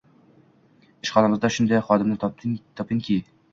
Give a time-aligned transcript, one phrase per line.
[1.01, 3.23] –Ishxonamizda shunday xodimni topinki